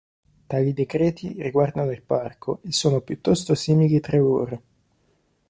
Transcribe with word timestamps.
Tali 0.47 0.73
decreti 0.73 1.35
riguardano 1.43 1.91
il 1.91 2.01
parco 2.01 2.61
e 2.63 2.71
sono 2.71 3.01
piuttosto 3.01 3.53
simili 3.53 3.99
tra 3.99 4.17
loro. 4.17 4.61